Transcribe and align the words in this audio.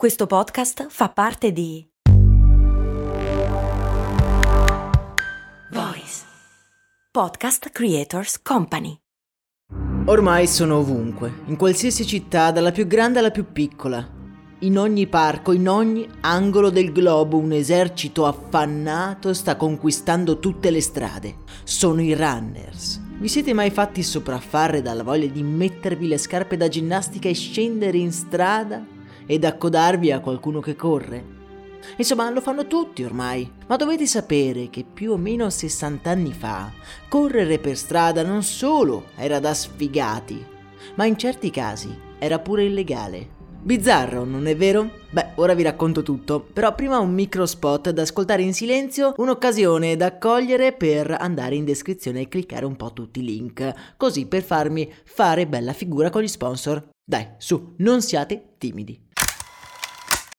Questo 0.00 0.26
podcast 0.26 0.86
fa 0.88 1.10
parte 1.10 1.52
di 1.52 1.86
Voice 5.70 6.24
Podcast 7.12 7.68
Creators 7.68 8.40
Company. 8.40 8.96
Ormai 10.06 10.46
sono 10.46 10.78
ovunque, 10.78 11.42
in 11.48 11.56
qualsiasi 11.56 12.06
città, 12.06 12.50
dalla 12.50 12.72
più 12.72 12.86
grande 12.86 13.18
alla 13.18 13.30
più 13.30 13.52
piccola. 13.52 14.08
In 14.60 14.78
ogni 14.78 15.06
parco, 15.06 15.52
in 15.52 15.68
ogni 15.68 16.08
angolo 16.22 16.70
del 16.70 16.92
globo, 16.92 17.36
un 17.36 17.52
esercito 17.52 18.24
affannato 18.24 19.34
sta 19.34 19.56
conquistando 19.56 20.38
tutte 20.38 20.70
le 20.70 20.80
strade. 20.80 21.34
Sono 21.62 22.00
i 22.00 22.14
runners. 22.14 22.98
Vi 23.18 23.28
siete 23.28 23.52
mai 23.52 23.68
fatti 23.68 24.02
sopraffare 24.02 24.80
dalla 24.80 25.02
voglia 25.02 25.26
di 25.26 25.42
mettervi 25.42 26.08
le 26.08 26.16
scarpe 26.16 26.56
da 26.56 26.68
ginnastica 26.68 27.28
e 27.28 27.34
scendere 27.34 27.98
in 27.98 28.12
strada 28.12 28.96
ed 29.30 29.44
accodarvi 29.44 30.10
a 30.10 30.18
qualcuno 30.18 30.58
che 30.58 30.74
corre. 30.74 31.24
Insomma, 31.98 32.28
lo 32.30 32.40
fanno 32.40 32.66
tutti 32.66 33.04
ormai, 33.04 33.48
ma 33.68 33.76
dovete 33.76 34.04
sapere 34.04 34.70
che 34.70 34.84
più 34.84 35.12
o 35.12 35.16
meno 35.16 35.48
60 35.48 36.10
anni 36.10 36.32
fa 36.32 36.72
correre 37.08 37.60
per 37.60 37.76
strada 37.76 38.24
non 38.24 38.42
solo 38.42 39.04
era 39.14 39.38
da 39.38 39.54
sfigati, 39.54 40.44
ma 40.96 41.04
in 41.04 41.16
certi 41.16 41.50
casi 41.52 41.96
era 42.18 42.40
pure 42.40 42.64
illegale. 42.64 43.38
Bizzarro, 43.62 44.24
non 44.24 44.48
è 44.48 44.56
vero? 44.56 44.90
Beh, 45.10 45.34
ora 45.36 45.54
vi 45.54 45.62
racconto 45.62 46.02
tutto, 46.02 46.40
però 46.40 46.74
prima 46.74 46.98
un 46.98 47.12
micro 47.14 47.46
spot 47.46 47.90
da 47.90 48.02
ascoltare 48.02 48.42
in 48.42 48.52
silenzio, 48.52 49.14
un'occasione 49.16 49.94
da 49.94 50.18
cogliere 50.18 50.72
per 50.72 51.14
andare 51.20 51.54
in 51.54 51.64
descrizione 51.64 52.22
e 52.22 52.28
cliccare 52.28 52.64
un 52.64 52.74
po' 52.74 52.92
tutti 52.92 53.20
i 53.20 53.24
link, 53.24 53.94
così 53.96 54.26
per 54.26 54.42
farmi 54.42 54.92
fare 55.04 55.46
bella 55.46 55.72
figura 55.72 56.10
con 56.10 56.22
gli 56.22 56.28
sponsor. 56.28 56.88
Dai, 57.10 57.28
su, 57.38 57.74
non 57.78 58.02
siate 58.02 58.54
timidi. 58.56 59.08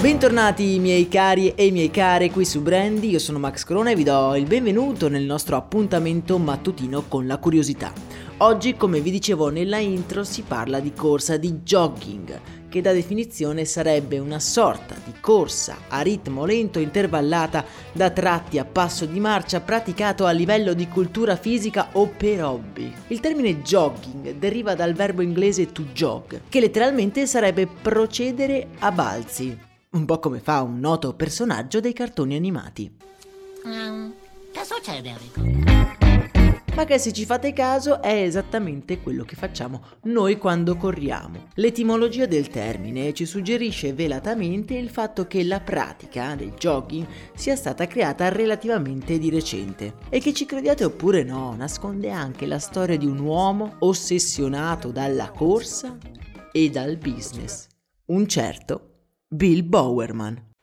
Bentornati 0.00 0.78
miei 0.78 1.08
cari 1.08 1.54
e 1.54 1.70
miei 1.70 1.90
care 1.90 2.30
qui 2.30 2.44
su 2.44 2.60
Brandy, 2.60 3.08
io 3.08 3.18
sono 3.18 3.38
Max 3.38 3.64
Corona 3.64 3.90
e 3.90 3.94
vi 3.96 4.02
do 4.02 4.34
il 4.36 4.44
benvenuto 4.44 5.08
nel 5.08 5.24
nostro 5.24 5.56
appuntamento 5.56 6.36
mattutino 6.36 7.04
con 7.08 7.26
la 7.26 7.38
curiosità. 7.38 7.90
Oggi, 8.38 8.74
come 8.76 9.00
vi 9.00 9.10
dicevo 9.10 9.48
nella 9.48 9.78
intro, 9.78 10.24
si 10.24 10.42
parla 10.42 10.80
di 10.80 10.92
corsa 10.92 11.36
di 11.36 11.60
jogging, 11.62 12.38
che 12.74 12.80
da 12.80 12.92
definizione 12.92 13.64
sarebbe 13.64 14.18
una 14.18 14.40
sorta 14.40 14.96
di 15.04 15.12
corsa 15.20 15.76
a 15.86 16.00
ritmo 16.00 16.44
lento 16.44 16.80
intervallata 16.80 17.64
da 17.92 18.10
tratti 18.10 18.58
a 18.58 18.64
passo 18.64 19.06
di 19.06 19.20
marcia 19.20 19.60
praticato 19.60 20.26
a 20.26 20.32
livello 20.32 20.74
di 20.74 20.88
cultura 20.88 21.36
fisica 21.36 21.90
o 21.92 22.08
per 22.08 22.42
hobby. 22.42 22.92
Il 23.06 23.20
termine 23.20 23.62
jogging 23.62 24.38
deriva 24.38 24.74
dal 24.74 24.92
verbo 24.92 25.22
inglese 25.22 25.70
to 25.70 25.84
jog, 25.92 26.40
che 26.48 26.58
letteralmente 26.58 27.28
sarebbe 27.28 27.68
procedere 27.68 28.66
a 28.80 28.90
balzi 28.90 29.56
un 29.90 30.04
po' 30.04 30.18
come 30.18 30.40
fa 30.40 30.60
un 30.62 30.80
noto 30.80 31.14
personaggio 31.14 31.78
dei 31.78 31.92
cartoni 31.92 32.34
animati. 32.34 32.92
Um, 33.62 34.12
che 34.50 34.64
succede, 34.64 35.10
Enrico? 35.10 35.73
Ma 36.74 36.84
che 36.84 36.98
se 36.98 37.12
ci 37.12 37.24
fate 37.24 37.52
caso 37.52 38.02
è 38.02 38.22
esattamente 38.22 39.00
quello 39.00 39.22
che 39.22 39.36
facciamo 39.36 39.80
noi 40.02 40.38
quando 40.38 40.76
corriamo. 40.76 41.46
L'etimologia 41.54 42.26
del 42.26 42.48
termine 42.48 43.12
ci 43.14 43.26
suggerisce 43.26 43.92
velatamente 43.92 44.74
il 44.74 44.90
fatto 44.90 45.28
che 45.28 45.44
la 45.44 45.60
pratica 45.60 46.34
del 46.34 46.54
jogging 46.54 47.06
sia 47.32 47.54
stata 47.54 47.86
creata 47.86 48.28
relativamente 48.28 49.18
di 49.18 49.30
recente 49.30 49.94
e 50.08 50.18
che 50.18 50.32
ci 50.32 50.46
crediate 50.46 50.82
oppure 50.82 51.22
no, 51.22 51.54
nasconde 51.56 52.10
anche 52.10 52.44
la 52.44 52.58
storia 52.58 52.98
di 52.98 53.06
un 53.06 53.20
uomo 53.20 53.76
ossessionato 53.78 54.90
dalla 54.90 55.30
corsa 55.30 55.96
e 56.50 56.70
dal 56.70 56.96
business. 56.96 57.68
Un 58.06 58.26
certo 58.26 58.94
Bill 59.28 59.64
Bowerman. 59.64 60.53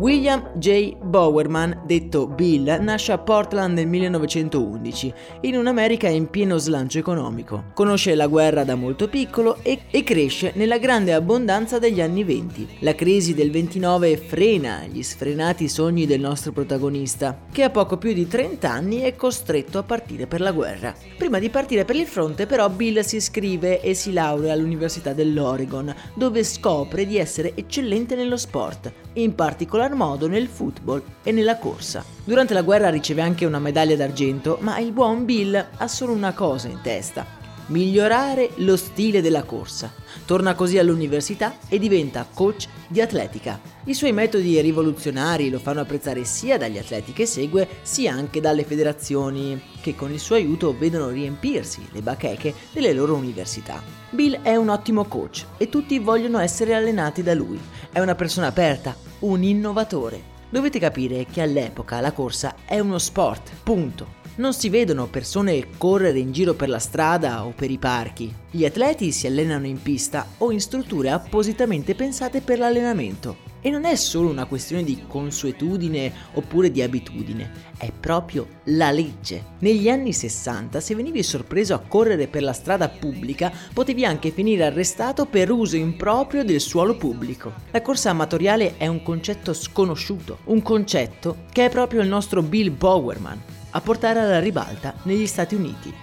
William 0.00 0.52
J. 0.54 0.96
Bowerman, 0.96 1.82
detto 1.84 2.26
Bill, 2.26 2.78
nasce 2.80 3.12
a 3.12 3.18
Portland 3.18 3.74
nel 3.74 3.86
1911, 3.86 5.12
in 5.42 5.56
un'America 5.56 6.08
in 6.08 6.30
pieno 6.30 6.56
slancio 6.56 6.96
economico. 6.96 7.64
Conosce 7.74 8.14
la 8.14 8.26
guerra 8.26 8.64
da 8.64 8.76
molto 8.76 9.10
piccolo 9.10 9.58
e, 9.60 9.82
e, 9.90 10.02
cresce 10.02 10.52
nella 10.54 10.78
grande 10.78 11.12
abbondanza 11.12 11.78
degli 11.78 12.00
anni 12.00 12.24
20. 12.24 12.78
La 12.78 12.94
crisi 12.94 13.34
del 13.34 13.50
29 13.50 14.16
frena 14.16 14.86
gli 14.90 15.02
sfrenati 15.02 15.68
sogni 15.68 16.06
del 16.06 16.20
nostro 16.20 16.52
protagonista, 16.52 17.38
che 17.52 17.62
a 17.62 17.68
poco 17.68 17.98
più 17.98 18.14
di 18.14 18.26
30 18.26 18.70
anni 18.70 19.00
è 19.00 19.14
costretto 19.14 19.76
a 19.76 19.82
partire 19.82 20.26
per 20.26 20.40
la 20.40 20.52
guerra. 20.52 20.94
Prima 21.18 21.38
di 21.38 21.50
partire 21.50 21.84
per 21.84 21.96
il 21.96 22.06
fronte 22.06 22.46
però 22.46 22.70
Bill 22.70 23.00
si 23.00 23.16
iscrive 23.16 23.82
e 23.82 23.92
si 23.92 24.14
laurea 24.14 24.54
all'Università 24.54 25.12
dell'Oregon, 25.12 25.94
dove 26.14 26.42
scopre 26.42 27.04
di 27.04 27.18
essere 27.18 27.52
eccellente 27.54 28.14
nello 28.14 28.38
sport, 28.38 28.90
in 29.14 29.34
particolar 29.34 29.94
modo 29.94 30.28
nel 30.28 30.46
football 30.46 31.02
e 31.22 31.32
nella 31.32 31.58
corsa. 31.58 32.04
Durante 32.24 32.54
la 32.54 32.62
guerra 32.62 32.90
riceve 32.90 33.22
anche 33.22 33.44
una 33.44 33.58
medaglia 33.58 33.96
d'argento, 33.96 34.58
ma 34.60 34.78
il 34.78 34.92
buon 34.92 35.24
Bill 35.24 35.66
ha 35.76 35.88
solo 35.88 36.12
una 36.12 36.32
cosa 36.32 36.68
in 36.68 36.80
testa, 36.82 37.39
migliorare 37.70 38.50
lo 38.56 38.76
stile 38.76 39.20
della 39.20 39.42
corsa. 39.42 39.92
Torna 40.24 40.54
così 40.54 40.78
all'università 40.78 41.56
e 41.68 41.78
diventa 41.78 42.26
coach 42.32 42.68
di 42.86 43.00
atletica. 43.00 43.60
I 43.84 43.94
suoi 43.94 44.12
metodi 44.12 44.60
rivoluzionari 44.60 45.50
lo 45.50 45.58
fanno 45.58 45.80
apprezzare 45.80 46.24
sia 46.24 46.58
dagli 46.58 46.78
atleti 46.78 47.12
che 47.12 47.26
segue, 47.26 47.66
sia 47.82 48.12
anche 48.12 48.40
dalle 48.40 48.64
federazioni 48.64 49.60
che 49.80 49.94
con 49.94 50.12
il 50.12 50.20
suo 50.20 50.34
aiuto 50.36 50.76
vedono 50.76 51.08
riempirsi 51.08 51.86
le 51.92 52.02
bacheche 52.02 52.54
delle 52.72 52.92
loro 52.92 53.14
università. 53.14 53.82
Bill 54.10 54.42
è 54.42 54.56
un 54.56 54.68
ottimo 54.68 55.04
coach 55.04 55.46
e 55.56 55.68
tutti 55.68 55.98
vogliono 55.98 56.38
essere 56.38 56.74
allenati 56.74 57.22
da 57.22 57.34
lui. 57.34 57.58
È 57.90 58.00
una 58.00 58.14
persona 58.14 58.48
aperta, 58.48 58.96
un 59.20 59.42
innovatore. 59.42 60.38
Dovete 60.50 60.80
capire 60.80 61.26
che 61.26 61.40
all'epoca 61.40 62.00
la 62.00 62.12
corsa 62.12 62.56
è 62.64 62.80
uno 62.80 62.98
sport, 62.98 63.52
punto. 63.62 64.19
Non 64.36 64.54
si 64.54 64.70
vedono 64.70 65.06
persone 65.06 65.66
correre 65.76 66.20
in 66.20 66.30
giro 66.32 66.54
per 66.54 66.68
la 66.68 66.78
strada 66.78 67.44
o 67.44 67.52
per 67.54 67.70
i 67.70 67.78
parchi. 67.78 68.32
Gli 68.50 68.64
atleti 68.64 69.10
si 69.10 69.26
allenano 69.26 69.66
in 69.66 69.82
pista 69.82 70.24
o 70.38 70.52
in 70.52 70.60
strutture 70.60 71.10
appositamente 71.10 71.94
pensate 71.94 72.40
per 72.40 72.58
l'allenamento. 72.58 73.48
E 73.60 73.68
non 73.68 73.84
è 73.84 73.94
solo 73.96 74.30
una 74.30 74.46
questione 74.46 74.84
di 74.84 75.02
consuetudine 75.06 76.10
oppure 76.34 76.70
di 76.70 76.80
abitudine, 76.80 77.50
è 77.76 77.90
proprio 77.92 78.46
la 78.66 78.90
legge. 78.90 79.44
Negli 79.58 79.90
anni 79.90 80.14
60, 80.14 80.80
se 80.80 80.94
venivi 80.94 81.22
sorpreso 81.22 81.74
a 81.74 81.82
correre 81.86 82.26
per 82.26 82.42
la 82.42 82.54
strada 82.54 82.88
pubblica, 82.88 83.52
potevi 83.74 84.06
anche 84.06 84.30
finire 84.30 84.64
arrestato 84.64 85.26
per 85.26 85.50
uso 85.50 85.76
improprio 85.76 86.44
del 86.44 86.60
suolo 86.60 86.96
pubblico. 86.96 87.52
La 87.72 87.82
corsa 87.82 88.10
amatoriale 88.10 88.78
è 88.78 88.86
un 88.86 89.02
concetto 89.02 89.52
sconosciuto, 89.52 90.38
un 90.44 90.62
concetto 90.62 91.44
che 91.52 91.66
è 91.66 91.68
proprio 91.70 92.00
il 92.00 92.08
nostro 92.08 92.40
Bill 92.42 92.74
Bowerman 92.74 93.58
a 93.70 93.80
portare 93.80 94.20
alla 94.20 94.40
ribalta 94.40 94.94
negli 95.02 95.26
Stati 95.26 95.54
Uniti. 95.54 95.94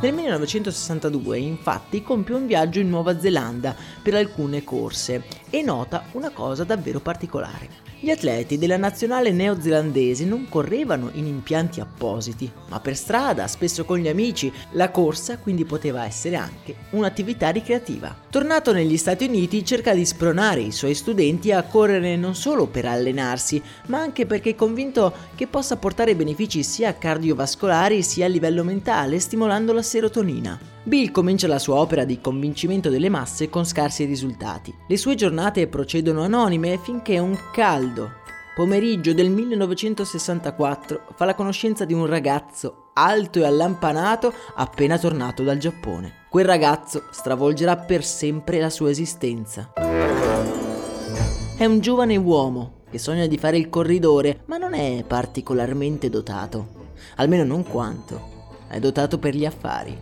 Nel 0.00 0.14
1962 0.14 1.38
infatti 1.38 2.04
compie 2.04 2.36
un 2.36 2.46
viaggio 2.46 2.78
in 2.78 2.88
Nuova 2.88 3.18
Zelanda 3.18 3.74
per 4.00 4.14
alcune 4.14 4.62
corse 4.62 5.24
e 5.50 5.62
nota 5.62 6.04
una 6.12 6.30
cosa 6.30 6.64
davvero 6.64 7.00
particolare. 7.00 7.86
Gli 8.00 8.10
atleti 8.10 8.58
della 8.58 8.76
nazionale 8.76 9.32
neozelandese 9.32 10.24
non 10.24 10.46
correvano 10.48 11.10
in 11.14 11.26
impianti 11.26 11.80
appositi, 11.80 12.48
ma 12.68 12.78
per 12.78 12.96
strada, 12.96 13.48
spesso 13.48 13.84
con 13.84 13.98
gli 13.98 14.06
amici. 14.06 14.52
La 14.72 14.92
corsa 14.92 15.38
quindi 15.38 15.64
poteva 15.64 16.04
essere 16.04 16.36
anche 16.36 16.76
un'attività 16.90 17.48
ricreativa. 17.48 18.14
Tornato 18.30 18.72
negli 18.72 18.96
Stati 18.96 19.24
Uniti 19.24 19.64
cerca 19.64 19.94
di 19.94 20.04
spronare 20.04 20.60
i 20.60 20.70
suoi 20.70 20.94
studenti 20.94 21.50
a 21.50 21.64
correre 21.64 22.14
non 22.14 22.36
solo 22.36 22.66
per 22.66 22.86
allenarsi, 22.86 23.60
ma 23.86 23.98
anche 23.98 24.26
perché 24.26 24.50
è 24.50 24.54
convinto 24.54 25.12
che 25.34 25.48
possa 25.48 25.76
portare 25.76 26.14
benefici 26.14 26.62
sia 26.62 26.96
cardiovascolari 26.96 28.02
sia 28.04 28.26
a 28.26 28.28
livello 28.28 28.62
mentale, 28.62 29.18
stimolando 29.18 29.72
la 29.72 29.82
serotonina. 29.82 30.76
Bill 30.84 31.10
comincia 31.10 31.46
la 31.46 31.58
sua 31.58 31.76
opera 31.76 32.04
di 32.04 32.20
convincimento 32.20 32.88
delle 32.88 33.08
masse 33.08 33.50
con 33.50 33.64
scarsi 33.64 34.04
risultati. 34.04 34.74
Le 34.86 34.96
sue 34.96 35.14
giornate 35.14 35.66
procedono 35.66 36.22
anonime 36.22 36.78
finché 36.78 37.18
un 37.18 37.36
caldo, 37.52 38.12
pomeriggio 38.54 39.12
del 39.12 39.30
1964 39.30 41.02
fa 41.14 41.24
la 41.24 41.34
conoscenza 41.34 41.84
di 41.84 41.94
un 41.94 42.06
ragazzo 42.06 42.90
alto 42.94 43.38
e 43.38 43.44
allampanato 43.44 44.32
appena 44.56 44.98
tornato 44.98 45.44
dal 45.44 45.58
Giappone. 45.58 46.26
Quel 46.28 46.44
ragazzo 46.44 47.04
stravolgerà 47.10 47.76
per 47.76 48.04
sempre 48.04 48.58
la 48.58 48.70
sua 48.70 48.90
esistenza. 48.90 49.72
È 51.56 51.64
un 51.64 51.80
giovane 51.80 52.16
uomo 52.16 52.82
che 52.90 52.98
sogna 52.98 53.26
di 53.26 53.38
fare 53.38 53.58
il 53.58 53.68
corridore, 53.68 54.42
ma 54.46 54.58
non 54.58 54.74
è 54.74 55.04
particolarmente 55.06 56.08
dotato, 56.08 56.86
almeno 57.16 57.44
non 57.44 57.62
quanto. 57.62 58.36
È 58.68 58.78
dotato 58.78 59.18
per 59.18 59.34
gli 59.34 59.44
affari. 59.44 59.96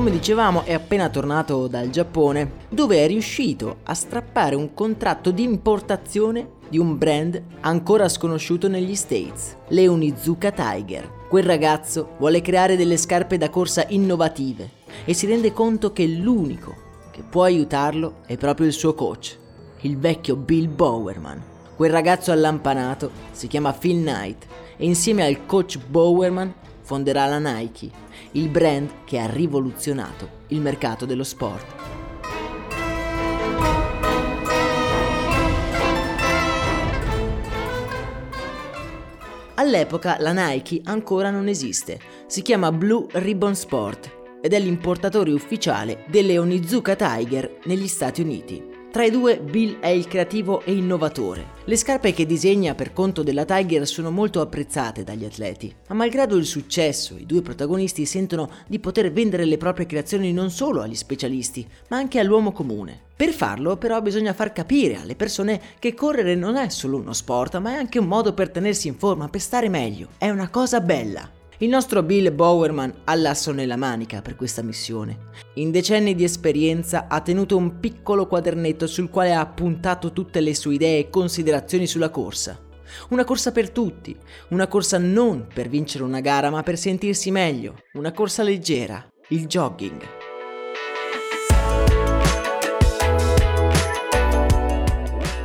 Come 0.00 0.12
dicevamo, 0.12 0.64
è 0.64 0.72
appena 0.72 1.10
tornato 1.10 1.66
dal 1.66 1.90
Giappone, 1.90 2.52
dove 2.70 3.04
è 3.04 3.06
riuscito 3.06 3.80
a 3.82 3.92
strappare 3.92 4.54
un 4.54 4.72
contratto 4.72 5.30
di 5.30 5.42
importazione 5.42 6.52
di 6.70 6.78
un 6.78 6.96
brand 6.96 7.42
ancora 7.60 8.08
sconosciuto 8.08 8.66
negli 8.66 8.94
States, 8.94 9.56
le 9.68 9.88
Onizuka 9.88 10.52
Tiger. 10.52 11.06
Quel 11.28 11.44
ragazzo 11.44 12.12
vuole 12.16 12.40
creare 12.40 12.76
delle 12.76 12.96
scarpe 12.96 13.36
da 13.36 13.50
corsa 13.50 13.84
innovative 13.88 14.70
e 15.04 15.12
si 15.12 15.26
rende 15.26 15.52
conto 15.52 15.92
che 15.92 16.06
l'unico 16.06 16.74
che 17.10 17.22
può 17.22 17.42
aiutarlo 17.42 18.20
è 18.24 18.38
proprio 18.38 18.68
il 18.68 18.72
suo 18.72 18.94
coach, 18.94 19.36
il 19.82 19.98
vecchio 19.98 20.34
Bill 20.34 20.74
Bowerman. 20.74 21.42
Quel 21.76 21.90
ragazzo 21.90 22.32
allampanato 22.32 23.10
si 23.32 23.48
chiama 23.48 23.74
Phil 23.74 24.00
Knight 24.00 24.46
e 24.78 24.86
insieme 24.86 25.26
al 25.26 25.44
coach 25.44 25.78
Bowerman 25.78 26.54
fonderà 26.90 27.26
la 27.26 27.38
Nike, 27.38 27.88
il 28.32 28.48
brand 28.48 29.04
che 29.04 29.20
ha 29.20 29.26
rivoluzionato 29.26 30.38
il 30.48 30.60
mercato 30.60 31.06
dello 31.06 31.22
sport. 31.22 31.74
All'epoca 39.54 40.16
la 40.18 40.32
Nike 40.32 40.80
ancora 40.82 41.30
non 41.30 41.46
esiste, 41.46 42.00
si 42.26 42.42
chiama 42.42 42.72
Blue 42.72 43.06
Ribbon 43.12 43.54
Sport 43.54 44.38
ed 44.40 44.52
è 44.52 44.58
l'importatore 44.58 45.30
ufficiale 45.30 46.04
delle 46.08 46.38
Onizuka 46.38 46.96
Tiger 46.96 47.58
negli 47.66 47.86
Stati 47.86 48.20
Uniti. 48.20 48.69
Tra 48.90 49.04
i 49.04 49.10
due 49.12 49.38
Bill 49.38 49.78
è 49.78 49.86
il 49.86 50.08
creativo 50.08 50.62
e 50.64 50.72
innovatore. 50.72 51.58
Le 51.64 51.76
scarpe 51.76 52.12
che 52.12 52.26
disegna 52.26 52.74
per 52.74 52.92
conto 52.92 53.22
della 53.22 53.44
Tiger 53.44 53.86
sono 53.86 54.10
molto 54.10 54.40
apprezzate 54.40 55.04
dagli 55.04 55.24
atleti, 55.24 55.72
ma 55.86 55.94
malgrado 55.94 56.34
il 56.34 56.44
successo 56.44 57.16
i 57.16 57.24
due 57.24 57.40
protagonisti 57.40 58.04
sentono 58.04 58.50
di 58.66 58.80
poter 58.80 59.12
vendere 59.12 59.44
le 59.44 59.58
proprie 59.58 59.86
creazioni 59.86 60.32
non 60.32 60.50
solo 60.50 60.80
agli 60.80 60.96
specialisti, 60.96 61.64
ma 61.88 61.98
anche 61.98 62.18
all'uomo 62.18 62.50
comune. 62.50 63.00
Per 63.14 63.30
farlo 63.32 63.76
però 63.76 64.02
bisogna 64.02 64.32
far 64.32 64.52
capire 64.52 64.96
alle 64.96 65.14
persone 65.14 65.60
che 65.78 65.94
correre 65.94 66.34
non 66.34 66.56
è 66.56 66.68
solo 66.68 66.96
uno 66.96 67.12
sport, 67.12 67.58
ma 67.58 67.70
è 67.70 67.76
anche 67.76 68.00
un 68.00 68.06
modo 68.06 68.34
per 68.34 68.50
tenersi 68.50 68.88
in 68.88 68.96
forma, 68.96 69.28
per 69.28 69.40
stare 69.40 69.68
meglio. 69.68 70.08
È 70.18 70.28
una 70.30 70.48
cosa 70.48 70.80
bella. 70.80 71.38
Il 71.62 71.68
nostro 71.68 72.02
Bill 72.02 72.34
Bowerman 72.34 73.02
ha 73.04 73.14
l'asso 73.14 73.52
nella 73.52 73.76
manica 73.76 74.22
per 74.22 74.34
questa 74.34 74.62
missione. 74.62 75.28
In 75.56 75.70
decenni 75.70 76.14
di 76.14 76.24
esperienza 76.24 77.04
ha 77.06 77.20
tenuto 77.20 77.58
un 77.58 77.80
piccolo 77.80 78.26
quadernetto 78.26 78.86
sul 78.86 79.10
quale 79.10 79.34
ha 79.34 79.40
appuntato 79.40 80.10
tutte 80.14 80.40
le 80.40 80.54
sue 80.54 80.76
idee 80.76 81.00
e 81.00 81.10
considerazioni 81.10 81.86
sulla 81.86 82.08
corsa. 82.08 82.58
Una 83.10 83.24
corsa 83.24 83.52
per 83.52 83.68
tutti, 83.68 84.16
una 84.48 84.68
corsa 84.68 84.96
non 84.96 85.48
per 85.52 85.68
vincere 85.68 86.02
una 86.02 86.20
gara 86.20 86.48
ma 86.48 86.62
per 86.62 86.78
sentirsi 86.78 87.30
meglio, 87.30 87.82
una 87.92 88.12
corsa 88.12 88.42
leggera, 88.42 89.06
il 89.28 89.46
jogging. 89.46 90.00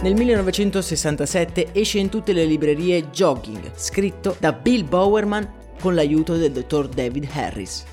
Nel 0.01 0.13
1967 0.13 1.73
esce 1.73 1.99
in 1.99 2.07
tutte 2.07 2.31
le 2.31 2.45
librerie 2.45 3.09
Jogging, 3.09 3.71
scritto 3.75 4.37
da 4.39 4.53
Bill 4.53 4.87
Bowerman 4.87 5.63
con 5.79 5.95
l'aiuto 5.95 6.35
del 6.35 6.51
dottor 6.51 6.87
David 6.87 7.27
Harris. 7.33 7.83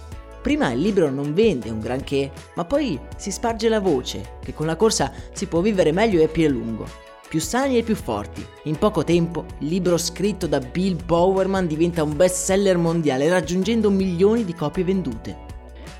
Prima 0.42 0.72
il 0.72 0.80
libro 0.80 1.08
non 1.08 1.34
vende 1.34 1.70
un 1.70 1.78
granché, 1.78 2.32
ma 2.54 2.64
poi 2.64 2.98
si 3.16 3.30
sparge 3.30 3.68
la 3.68 3.78
voce 3.78 4.38
che 4.42 4.52
con 4.52 4.66
la 4.66 4.76
corsa 4.76 5.12
si 5.32 5.46
può 5.46 5.60
vivere 5.60 5.92
meglio 5.92 6.20
e 6.20 6.26
più 6.26 6.46
a 6.46 6.50
lungo, 6.50 6.84
più 7.28 7.38
sani 7.40 7.78
e 7.78 7.82
più 7.82 7.94
forti. 7.94 8.44
In 8.64 8.76
poco 8.76 9.04
tempo 9.04 9.44
il 9.60 9.68
libro 9.68 9.96
scritto 9.96 10.48
da 10.48 10.58
Bill 10.58 11.02
Bowerman 11.04 11.66
diventa 11.66 12.02
un 12.02 12.16
best 12.16 12.44
seller 12.44 12.76
mondiale 12.76 13.28
raggiungendo 13.28 13.88
milioni 13.88 14.44
di 14.44 14.54
copie 14.54 14.82
vendute. 14.82 15.50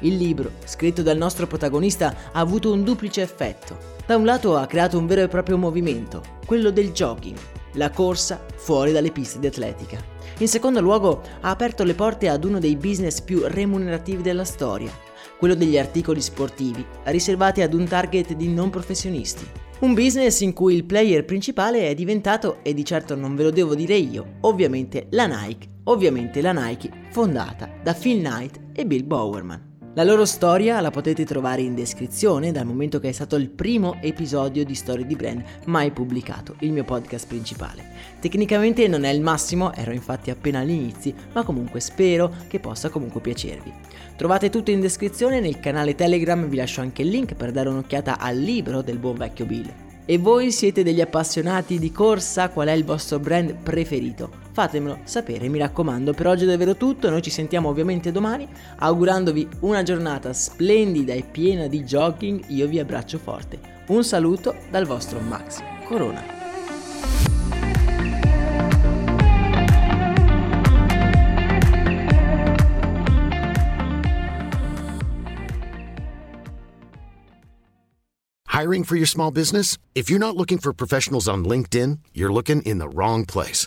Il 0.01 0.17
libro, 0.17 0.51
scritto 0.65 1.03
dal 1.03 1.17
nostro 1.17 1.47
protagonista, 1.47 2.15
ha 2.33 2.41
avuto 2.41 2.73
un 2.73 2.83
duplice 2.83 3.23
effetto. 3.23 3.79
Da 4.05 4.17
un 4.17 4.25
lato 4.25 4.57
ha 4.57 4.67
creato 4.67 4.99
un 4.99 5.07
vero 5.07 5.23
e 5.23 5.29
proprio 5.29 5.57
movimento, 5.57 6.21
quello 6.45 6.71
del 6.71 6.91
jogging, 6.91 7.39
la 7.75 7.91
corsa 7.91 8.45
fuori 8.55 8.93
dalle 8.93 9.11
piste 9.11 9.39
di 9.39 9.47
atletica. 9.47 9.99
In 10.39 10.49
secondo 10.49 10.81
luogo 10.81 11.23
ha 11.41 11.51
aperto 11.51 11.85
le 11.85 11.95
porte 11.95 12.29
ad 12.29 12.45
uno 12.45 12.59
dei 12.59 12.77
business 12.77 13.21
più 13.21 13.43
remunerativi 13.45 14.23
della 14.23 14.45
storia, 14.45 14.91
quello 15.39 15.55
degli 15.55 15.79
articoli 15.79 16.21
sportivi, 16.21 16.85
riservati 17.05 17.63
ad 17.63 17.75
un 17.75 17.87
target 17.87 18.35
di 18.35 18.49
non 18.49 18.71
professionisti. 18.71 19.45
Un 19.81 19.95
business 19.95 20.41
in 20.41 20.53
cui 20.53 20.77
il 20.77 20.85
player 20.85 21.25
principale 21.25 21.89
è 21.89 21.95
diventato, 21.95 22.59
e 22.63 22.73
di 22.73 22.85
certo 22.85 23.17
non 23.17 23.35
ve 23.35 23.43
lo 23.43 23.51
devo 23.51 23.75
dire 23.75 23.97
io, 23.97 24.35
ovviamente 24.43 25.09
la 25.11 25.27
Nike, 25.27 25.69
ovviamente 25.85 26.41
la 26.41 26.53
Nike 26.53 27.09
fondata 27.11 27.69
da 27.83 27.93
Phil 27.93 28.21
Knight 28.21 28.61
e 28.73 28.87
Bill 28.87 29.05
Bowerman. 29.05 29.72
La 29.95 30.05
loro 30.05 30.25
storia 30.25 30.81
la 30.81 30.91
potete 30.91 31.27
trovare 31.27 31.61
in 31.61 31.75
descrizione 31.75 32.51
dal 32.51 32.65
momento 32.65 32.99
che 32.99 33.11
è 33.11 33.13
stato 33.13 33.37
il 33.37 33.51
primo 33.51 33.99
episodio 34.01 34.65
di 34.65 34.75
Storie 34.75 35.05
di 35.05 35.15
Brand 35.15 35.45
mai 35.67 35.91
pubblicato, 35.91 36.57
il 36.61 36.73
mio 36.73 36.83
podcast 36.83 37.27
principale. 37.27 37.85
Tecnicamente 38.19 38.89
non 38.89 39.05
è 39.05 39.11
il 39.11 39.21
massimo, 39.21 39.75
ero 39.75 39.93
infatti 39.93 40.31
appena 40.31 40.61
agli 40.61 40.71
inizi, 40.71 41.15
ma 41.35 41.43
comunque 41.43 41.81
spero 41.81 42.33
che 42.49 42.59
possa 42.59 42.89
comunque 42.89 43.21
piacervi. 43.21 43.71
Trovate 44.17 44.49
tutto 44.49 44.71
in 44.71 44.81
descrizione 44.81 45.41
nel 45.41 45.61
canale 45.61 45.95
Telegram, 45.95 46.43
vi 46.49 46.57
lascio 46.57 46.81
anche 46.81 47.03
il 47.03 47.09
link 47.09 47.35
per 47.35 47.51
dare 47.51 47.69
un'occhiata 47.69 48.19
al 48.19 48.39
libro 48.39 48.81
del 48.81 48.97
buon 48.97 49.17
vecchio 49.17 49.45
Bill. 49.45 49.71
E 50.07 50.17
voi 50.17 50.53
siete 50.53 50.83
degli 50.83 51.03
appassionati 51.03 51.79
di 51.79 51.93
corsa? 51.93 52.49
Qual 52.49 52.69
è 52.69 52.73
il 52.73 52.87
vostro 52.87 53.19
brand 53.19 53.57
preferito? 53.57 54.42
Fatemelo 54.53 54.99
sapere, 55.05 55.49
mi 55.49 55.59
raccomando. 55.59 56.13
Per 56.13 56.27
oggi 56.27 56.45
è 56.45 56.47
davvero 56.47 56.77
tutto, 56.77 57.09
noi 57.09 57.23
ci 57.23 57.31
sentiamo 57.31 57.71
ovviamente 57.71 58.13
domani. 58.13 58.47
Augurandovi 58.77 59.49
una 59.61 59.83
giornata 59.83 60.33
splendida 60.35 61.15
e 61.15 61.23
piena 61.23 61.67
di 61.69 61.83
jogging, 61.83 62.45
io 62.49 62.69
vi 62.69 62.79
abbraccio 62.79 63.19
forte. 63.19 63.59
Un 63.87 64.05
saluto 64.05 64.55
dal 64.71 64.85
vostro 64.85 65.21
Max 65.21 65.61
Corona. 65.87 66.41
Hiring 78.49 78.85
for 78.85 78.97
your 78.97 79.09
small 79.09 79.33
business? 79.33 79.79
If 79.95 80.11
you're 80.11 80.21
not 80.21 80.37
looking 80.37 80.59
for 80.59 80.73
professionals 80.75 81.27
on 81.27 81.43
LinkedIn, 81.43 81.99
you're 82.13 82.33
looking 82.33 82.61
in 82.63 82.79
the 82.79 82.89
wrong 82.89 83.25
place. 83.25 83.67